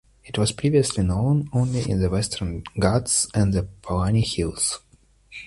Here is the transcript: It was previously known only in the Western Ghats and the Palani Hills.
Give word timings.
It 0.25 0.35
was 0.35 0.51
previously 0.51 1.03
known 1.03 1.47
only 1.53 1.87
in 1.87 2.01
the 2.01 2.09
Western 2.09 2.63
Ghats 2.79 3.27
and 3.35 3.53
the 3.53 3.67
Palani 3.83 4.25
Hills. 4.25 4.79